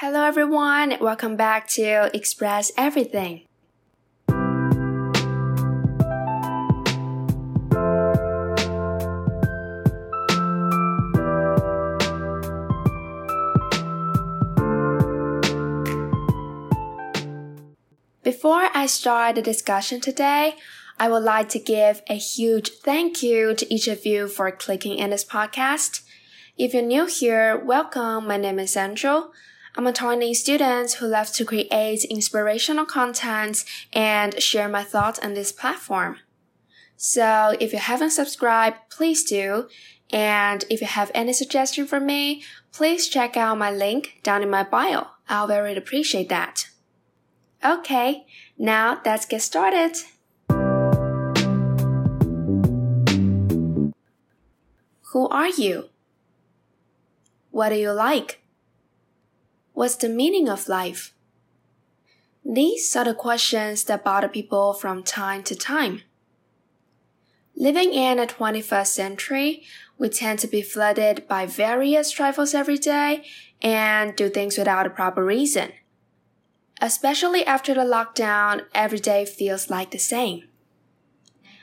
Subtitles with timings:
[0.00, 3.42] Hello everyone, welcome back to Express Everything.
[18.22, 20.54] Before I start the discussion today,
[21.00, 24.96] I would like to give a huge thank you to each of you for clicking
[24.96, 26.02] in this podcast.
[26.56, 28.28] If you're new here, welcome.
[28.28, 29.32] My name is Angel.
[29.78, 35.34] I'm a 20 student who loves to create inspirational content and share my thoughts on
[35.34, 36.16] this platform.
[36.96, 39.68] So if you haven't subscribed, please do.
[40.10, 44.50] And if you have any suggestion for me, please check out my link down in
[44.50, 45.06] my bio.
[45.28, 46.70] I'll very appreciate that.
[47.64, 48.26] Okay,
[48.58, 49.96] now let's get started.
[55.12, 55.90] Who are you?
[57.52, 58.40] What do you like?
[59.78, 61.14] What's the meaning of life?
[62.44, 66.02] These are the questions that bother people from time to time.
[67.54, 69.62] Living in the 21st century,
[69.96, 73.24] we tend to be flooded by various trifles every day
[73.62, 75.70] and do things without a proper reason.
[76.80, 80.42] Especially after the lockdown, every day feels like the same.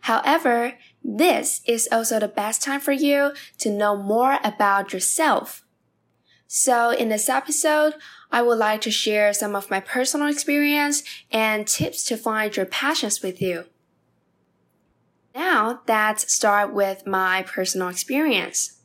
[0.00, 0.72] However,
[1.04, 5.64] this is also the best time for you to know more about yourself
[6.52, 7.94] so in this episode,
[8.32, 12.66] I would like to share some of my personal experience and tips to find your
[12.66, 13.66] passions with you.
[15.32, 18.80] Now let's start with my personal experience.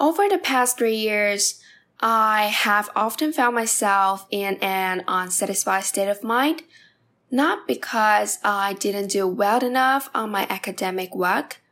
[0.00, 1.62] Over the past three years,
[2.00, 6.64] I have often found myself in an unsatisfied state of mind,
[7.30, 11.62] not because I didn't do well enough on my academic work,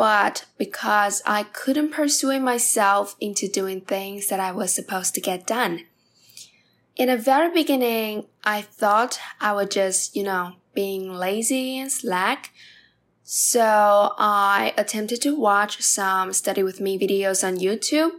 [0.00, 5.46] but because I couldn't persuade myself into doing things that I was supposed to get
[5.46, 5.84] done.
[6.96, 12.50] In the very beginning, I thought I was just, you know, being lazy and slack.
[13.24, 18.12] So I attempted to watch some study with me videos on YouTube,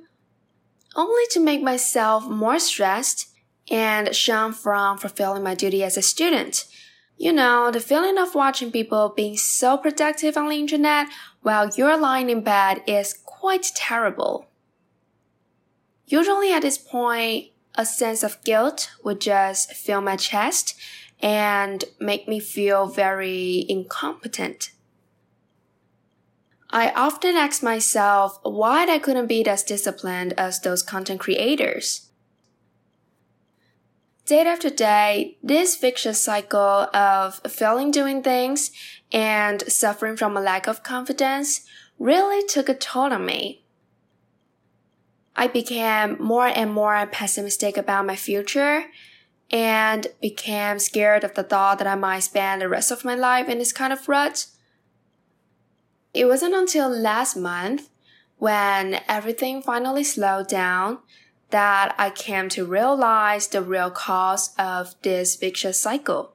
[0.95, 3.33] only to make myself more stressed
[3.71, 6.65] and shun from fulfilling my duty as a student.
[7.21, 11.05] You know, the feeling of watching people being so productive on the internet
[11.43, 14.47] while you're lying in bed is quite terrible.
[16.07, 20.73] Usually at this point, a sense of guilt would just fill my chest
[21.19, 24.71] and make me feel very incompetent.
[26.71, 32.10] I often ask myself why I couldn't be as disciplined as those content creators.
[34.25, 38.71] Day after day, this vicious cycle of failing doing things
[39.11, 41.65] and suffering from a lack of confidence
[41.97, 43.63] really took a toll on me.
[45.35, 48.85] I became more and more pessimistic about my future
[49.49, 53.49] and became scared of the thought that I might spend the rest of my life
[53.49, 54.47] in this kind of rut.
[56.13, 57.89] It wasn't until last month
[58.37, 60.99] when everything finally slowed down
[61.51, 66.33] that I came to realize the real cause of this vicious cycle.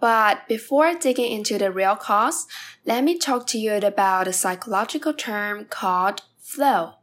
[0.00, 2.46] But before digging into the real cause,
[2.84, 6.94] let me talk to you about a psychological term called flow.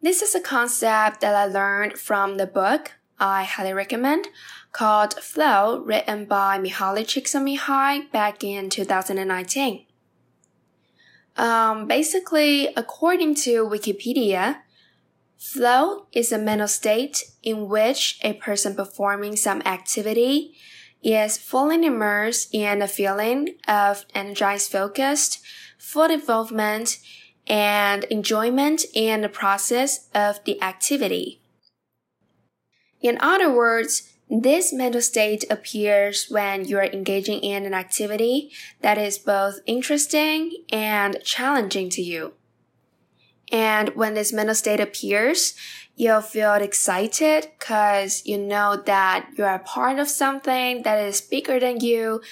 [0.00, 4.28] This is a concept that I learned from the book I highly recommend
[4.72, 9.86] called Flow, written by Mihaly Csikszentmihalyi back in 2019.
[11.36, 14.60] Um, basically, according to Wikipedia,
[15.36, 20.54] flow is a mental state in which a person performing some activity
[21.02, 25.40] is fully immersed in a feeling of energized focused,
[25.78, 26.98] full involvement,
[27.46, 31.42] and enjoyment in the process of the activity.
[33.02, 38.96] In other words, this mental state appears when you are engaging in an activity that
[38.96, 42.32] is both interesting and challenging to you.
[43.52, 45.54] And when this mental state appears,
[45.94, 51.80] you'll feel excited because you know that you're part of something that is bigger than
[51.80, 52.22] you.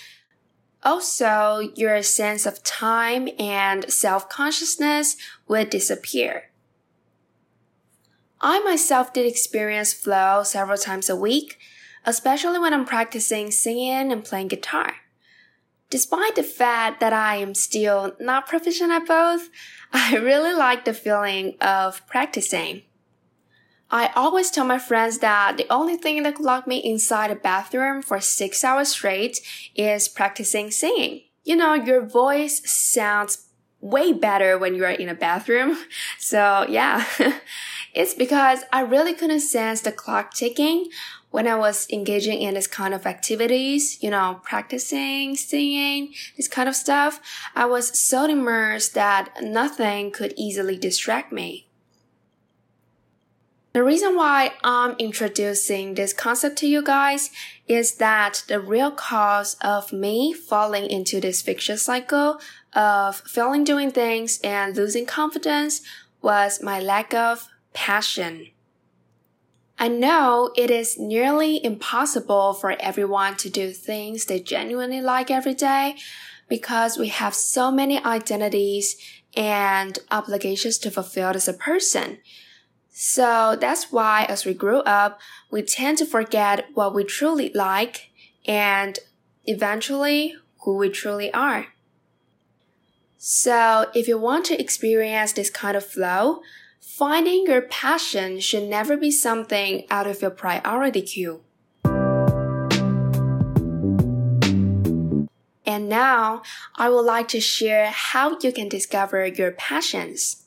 [0.83, 5.17] Also, your sense of time and self-consciousness
[5.47, 6.51] would disappear.
[8.41, 11.59] I myself did experience flow several times a week
[12.05, 14.95] especially when I'm practicing singing and playing guitar.
[15.91, 19.51] Despite the fact that I am still not proficient at both,
[19.93, 22.83] I really like the feeling of practicing.
[23.91, 27.35] I always tell my friends that the only thing that could lock me inside a
[27.35, 29.41] bathroom for six hours straight
[29.75, 31.25] is practicing singing.
[31.45, 33.49] You know, your voice sounds
[33.83, 35.77] way better when you are in a bathroom.
[36.19, 37.05] So yeah,
[37.95, 40.87] it's because I really couldn't sense the clock ticking
[41.33, 46.69] when I was engaging in this kind of activities, you know, practicing, singing, this kind
[46.69, 47.21] of stuff.
[47.57, 51.67] I was so immersed that nothing could easily distract me.
[53.73, 57.31] The reason why I'm introducing this concept to you guys
[57.67, 62.39] is that the real cause of me falling into this vicious cycle
[62.75, 65.81] of failing doing things and losing confidence
[66.21, 68.49] was my lack of passion.
[69.83, 75.55] I know it is nearly impossible for everyone to do things they genuinely like every
[75.55, 75.97] day
[76.49, 78.97] because we have so many identities
[79.37, 82.19] and obligations to fulfill as a person.
[82.91, 85.19] So that's why as we grow up,
[85.51, 88.11] we tend to forget what we truly like
[88.47, 89.01] and
[89.47, 91.67] eventually who we truly are.
[93.19, 96.43] So if you want to experience this kind of flow,
[96.83, 101.41] finding your passion should never be something out of your priority queue.
[105.65, 106.43] And now
[106.75, 110.45] I would like to share how you can discover your passions.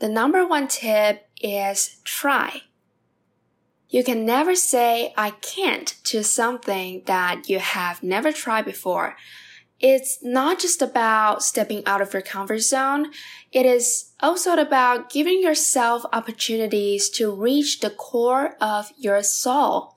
[0.00, 2.62] The number one tip is try.
[3.88, 9.16] You can never say I can't to something that you have never tried before.
[9.78, 13.10] It's not just about stepping out of your comfort zone.
[13.52, 19.96] It is also about giving yourself opportunities to reach the core of your soul.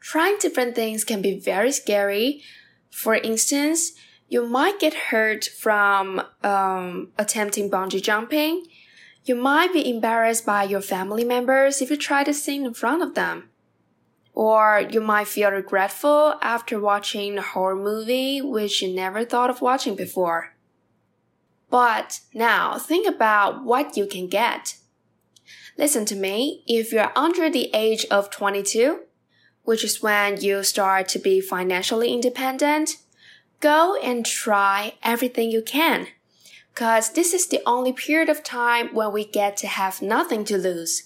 [0.00, 2.42] Trying different things can be very scary.
[2.90, 3.92] For instance,
[4.28, 8.66] you might get hurt from um, attempting bungee jumping.
[9.24, 13.02] You might be embarrassed by your family members if you try to sing in front
[13.02, 13.50] of them.
[14.34, 19.60] Or you might feel regretful after watching a horror movie which you never thought of
[19.60, 20.54] watching before.
[21.70, 24.76] But now think about what you can get.
[25.76, 29.00] Listen to me, if you're under the age of 22,
[29.64, 32.96] which is when you start to be financially independent,
[33.62, 36.08] Go and try everything you can.
[36.74, 40.58] Cause this is the only period of time when we get to have nothing to
[40.58, 41.04] lose.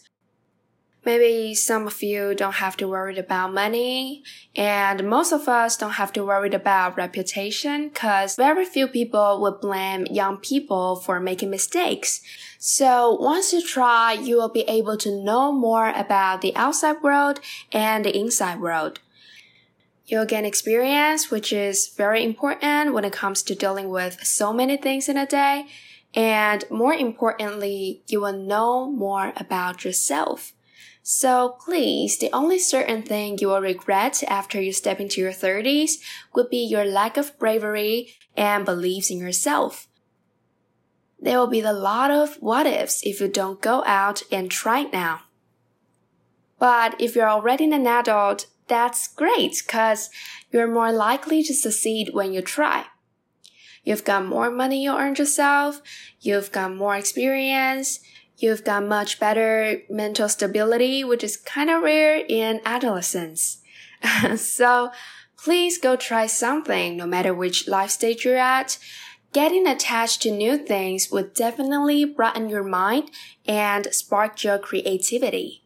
[1.06, 4.24] Maybe some of you don't have to worry about money,
[4.56, 9.60] and most of us don't have to worry about reputation because very few people would
[9.60, 12.22] blame young people for making mistakes.
[12.58, 17.38] So once you try, you will be able to know more about the outside world
[17.70, 18.98] and the inside world.
[20.06, 24.76] You'll gain experience, which is very important when it comes to dealing with so many
[24.76, 25.66] things in a day.
[26.16, 30.52] And more importantly, you will know more about yourself.
[31.08, 35.98] So please, the only certain thing you will regret after you step into your 30s
[36.34, 39.86] would be your lack of bravery and beliefs in yourself.
[41.20, 44.82] There will be a lot of what ifs if you don't go out and try
[44.82, 45.20] now.
[46.58, 50.10] But if you're already an adult, that's great because
[50.50, 52.86] you're more likely to succeed when you try.
[53.84, 55.80] You've got more money you earned yourself,
[56.20, 58.00] you've got more experience,
[58.36, 63.58] you've got much better mental stability, which is kind of rare in adolescence.
[64.36, 64.90] so
[65.36, 68.78] please go try something no matter which life stage you're at.
[69.32, 73.10] Getting attached to new things would definitely broaden your mind
[73.46, 75.62] and spark your creativity.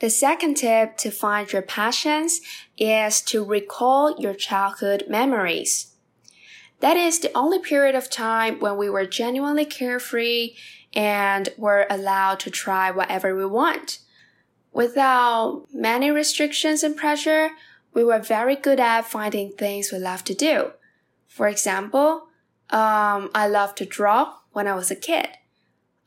[0.00, 2.40] The second tip to find your passions
[2.78, 5.89] is to recall your childhood memories.
[6.80, 10.54] That is the only period of time when we were genuinely carefree
[10.94, 13.98] and were allowed to try whatever we want.
[14.72, 17.50] Without many restrictions and pressure,
[17.92, 20.72] we were very good at finding things we love to do.
[21.26, 22.28] For example,
[22.70, 25.28] um, I loved to draw when I was a kid.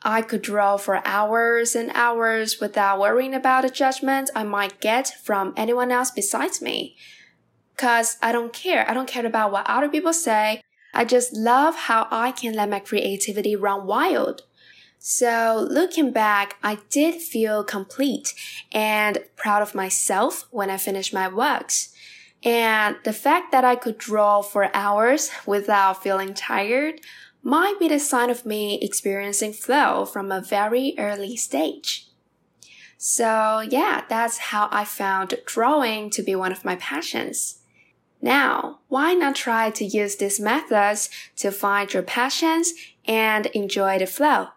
[0.01, 5.13] I could draw for hours and hours without worrying about the judgment I might get
[5.23, 6.97] from anyone else besides me.
[7.77, 8.89] Cause I don't care.
[8.89, 10.61] I don't care about what other people say.
[10.93, 14.43] I just love how I can let my creativity run wild.
[14.99, 18.33] So looking back, I did feel complete
[18.71, 21.93] and proud of myself when I finished my works.
[22.43, 27.01] And the fact that I could draw for hours without feeling tired
[27.41, 32.07] might be the sign of me experiencing flow from a very early stage.
[32.97, 37.59] So yeah, that's how I found drawing to be one of my passions.
[38.23, 42.71] Now, why not try to use these methods to find your passions
[43.05, 44.47] and enjoy the flow?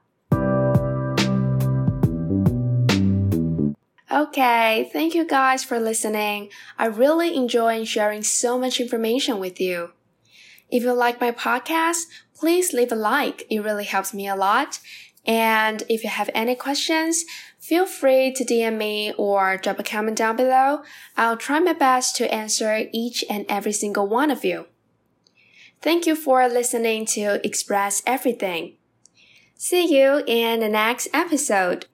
[4.08, 6.50] Okay, thank you guys for listening.
[6.78, 9.90] I really enjoy sharing so much information with you.
[10.70, 12.04] If you like my podcast,
[12.36, 13.46] please leave a like.
[13.50, 14.78] It really helps me a lot.
[15.26, 17.24] And if you have any questions,
[17.58, 20.82] feel free to DM me or drop a comment down below.
[21.16, 24.66] I'll try my best to answer each and every single one of you.
[25.82, 28.74] Thank you for listening to Express Everything.
[29.56, 31.86] See you in the next episode.